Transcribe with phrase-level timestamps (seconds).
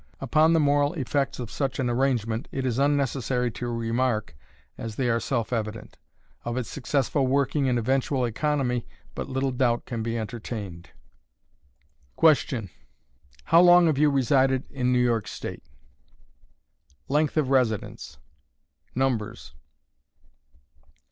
[0.19, 4.35] Upon the moral effects of such an arrangement it is unnecessary to remark,
[4.75, 5.99] as they are self evident;
[6.43, 10.89] of its successful working and eventual economy but little doubt can be entertained.
[12.15, 12.71] Question.
[13.43, 15.63] HOW LONG HAVE YOU RESIDED IN NEW YORK STATE?
[17.07, 18.17] Length of Residence.
[18.95, 19.53] Numbers.